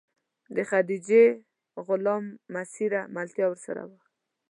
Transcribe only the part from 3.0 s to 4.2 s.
ملتیا ورسره وه.